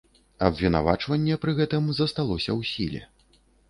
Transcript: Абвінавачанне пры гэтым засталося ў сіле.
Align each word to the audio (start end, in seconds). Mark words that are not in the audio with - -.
Абвінавачанне 0.47 1.39
пры 1.45 1.51
гэтым 1.61 1.95
засталося 2.01 2.51
ў 2.59 2.75
сіле. 2.75 3.09